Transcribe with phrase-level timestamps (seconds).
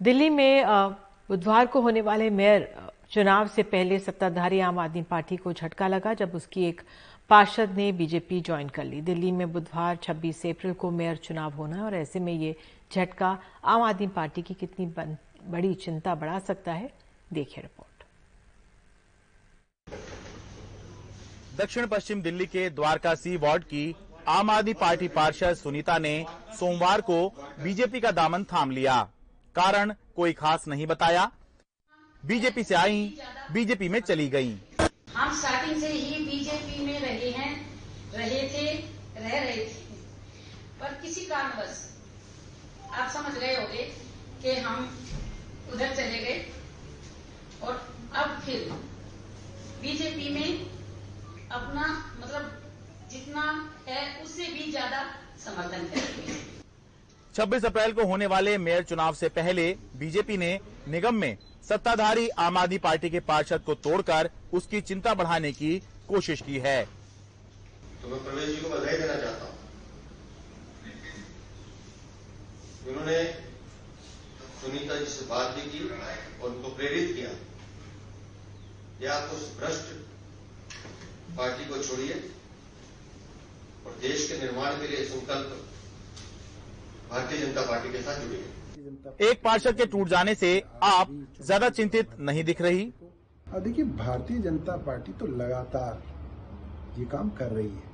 [0.00, 0.64] दिल्ली में
[1.28, 2.68] बुधवार को होने वाले मेयर
[3.10, 6.82] चुनाव से पहले सत्ताधारी आम आदमी पार्टी को झटका लगा, जब उसकी एक
[7.30, 11.76] पार्षद ने बीजेपी ज्वाइन कर ली। दिल्ली में बुधवार 26 अप्रैल को मेयर चुनाव होना
[11.76, 12.54] है और ऐसे में ये
[12.92, 16.92] झटका आम आदमी पार्टी की कितनी बड़ी चिंता बढ़ा सकता है?
[17.32, 18.04] देखिए रिपोर्ट।
[21.58, 23.94] दक्षिण पश्चिम दिल्ली के द्वारका सी वार्ड की
[24.28, 26.24] आम आदमी पार्टी पार्षद सुनीता ने
[26.58, 27.28] सोमवार को
[27.62, 29.08] बीजेपी का दामन थाम लिया।
[29.56, 31.30] कारण कोई खास नहीं बताया।
[32.22, 33.18] बीजेपी से आई,
[33.52, 34.56] बीजेपी में चली गई।
[35.14, 37.52] हम स्टार्टिंग से ही बीजेपी में रहे हैं,
[38.14, 38.72] रहे थे,
[39.18, 39.86] रह रहे थे।
[40.80, 41.78] पर किसी कारणवश,
[42.92, 43.82] आप समझ गए होंगे
[44.42, 44.84] कि हम
[45.72, 46.44] उधर चले गए।
[47.62, 47.74] और
[48.14, 48.70] अब फिर
[49.82, 50.66] बीजेपी में
[51.50, 51.86] अपना
[52.20, 52.62] मतलब
[53.10, 53.42] जितना
[53.88, 55.02] है, उससे भी ज़्यादा
[55.44, 56.57] समर्थन करेंगे।
[57.38, 59.64] 26 अप्रैल को होने वाले मेयर चुनाव से पहले
[59.96, 60.48] बीजेपी ने
[60.88, 61.36] निगम में
[61.68, 65.70] सत्ताधारी आम आदमी पार्टी के पार्षद को तोड़कर उसकी चिंता बढ़ाने की
[66.08, 66.80] कोशिश की है।
[68.02, 69.54] तो मैं प्रवेश जी को बधाई देना चाहता हूँ।
[72.88, 73.22] उन्होंने
[74.60, 77.30] सुनीता जी से बात भी की और उनको प्रेरित किया
[79.02, 79.96] या आप उस भ्रष्ट
[81.38, 82.20] पार्टी को छोड़िए
[83.86, 85.64] और देश के निर्माण के लिए संकल्प
[87.10, 88.56] भारतीय जनता पार्टी के साथ जुड़ी है
[89.22, 90.50] एक पार्षद के टूट जाने से
[90.84, 91.08] आप
[91.42, 92.92] ज़्यादा चिंतित नहीं दिख रही?
[93.46, 96.02] अब देखिए भारतीय जनता पार्टी तो लगातार
[96.98, 97.86] ये काम कर रही है।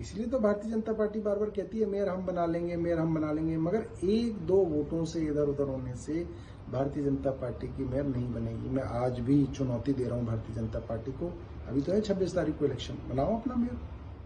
[0.00, 3.14] इसलिए तो भारतीय जनता पार्टी बार बार कहती है मेयर हम बना लेंगे मेयर हम
[3.14, 6.24] बना लेंगे। मगर एक दो वोटों से इधर उधर होने से
[6.70, 10.56] भारतीय जनता पार्टी की मेयर नहीं बनेगी। मैं आज भी चुनौती दे रहा हूँ भारतीय
[10.56, 11.32] जनता पार्टी को।
[11.68, 13.78] अभी तो है छब्बीस तारीख को इलेक्शन। बनाओ अपना मेयर।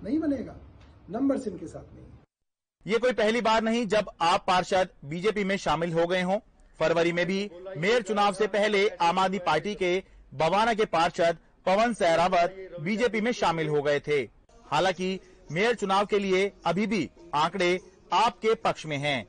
[0.04, 0.56] नहीं बनेगा।
[1.10, 2.19] नंबर इनके साथ नहीं।
[2.86, 6.38] ये कोई पहली बार नहीं जब आप पार्षद बीजेपी में शामिल हो गए हों।
[6.78, 10.02] फरवरी में भी मेयर चुनाव से पहले आम आदमी पार्टी के
[10.34, 14.18] बवाना के पार्षद पवन सहरावत बीजेपी में शामिल हो गए थे।
[14.70, 15.20] हालाँकि
[15.52, 17.80] मेयर चुनाव के लिए अभी भी आंकड़े
[18.12, 19.26] आपके पक्ष में हैं।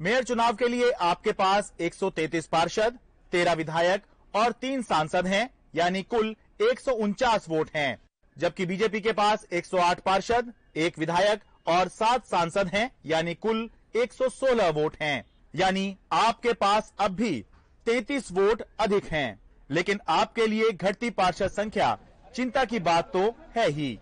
[0.00, 2.98] मेयर चुनाव के लिए आपके पास 133 पार्षद
[3.32, 4.02] 13 विधायक
[4.34, 7.98] और तीन सांसद हैं, यानी कुल एक सौ उनचास वोट हैं।
[8.38, 14.68] जबकि बीजेपी के पास 108 पार्षद, एक विधायक और सात सांसद हैं, यानी कुल 116
[14.70, 15.24] वोट हैं।
[15.54, 17.44] यानी आपके पास अब भी
[17.86, 19.38] 33 वोट अधिक हैं।
[19.70, 21.96] लेकिन आपके लिए घटती पार्षद संख्या
[22.34, 23.22] चिंता की बात तो
[23.56, 23.98] है ही।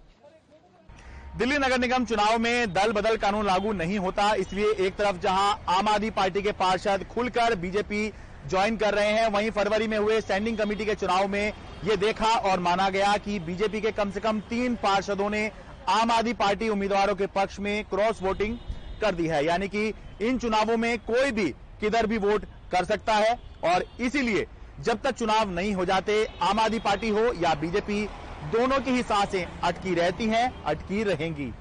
[1.39, 5.65] दिल्ली नगर निगम चुनाव में दल बदल कानून लागू नहीं होता, इसलिए एक तरफ़ जहाँ
[5.69, 8.09] आम आदमी पार्टी के पार्षद खुलकर बीजेपी
[8.49, 11.53] ज्वाइन कर रहे हैं, वहीं फरवरी में हुए स्टैंडिंग कमेटी के चुनाव में
[11.85, 15.51] ये देखा और माना गया कि बीजेपी के कम से कम तीन पार्षदों ने
[15.89, 18.57] आम आदमी पार्टी उम्मीदवारों के पक्ष में क्रॉस वोटिंग
[19.01, 19.87] कर दी है। यानी कि
[20.23, 21.49] इन चुनावों में कोई भी
[21.81, 24.47] किधर भी वोट कर सकता है और इसीलिए
[24.81, 28.05] जब तक चुनाव नहीं हो जाते, आम आदमी पार्टी हो या बीजेपी,
[28.53, 31.53] दोनों की ही साँसें अटकी रहती हैं, अटकी रहेंगी।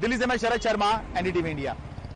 [0.00, 1.76] दिल्ली से मैं शरद शर्मा, एनडीटीवी इंडिया।